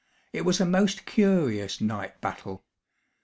[0.33, 2.63] It was a most curious night battle.